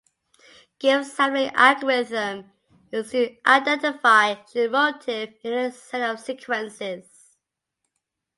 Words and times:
Gibbs 0.79 1.13
sampling 1.13 1.51
algorithm 1.53 2.51
is 2.91 3.13
used 3.13 3.33
to 3.45 3.51
identify 3.51 4.33
shared 4.51 4.71
motif 4.71 5.29
in 5.45 5.53
any 5.53 5.69
set 5.71 6.09
of 6.09 6.19
sequences. 6.19 7.35